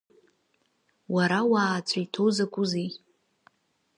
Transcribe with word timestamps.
Уара 1.13 1.39
уааҵәа 1.51 1.99
иҭоу 2.03 2.29
закәызеи? 2.35 2.89